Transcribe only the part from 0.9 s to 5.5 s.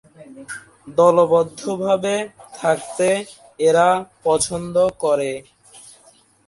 দলবদ্ধভাবে থাকতে এরা পছন্দ করে।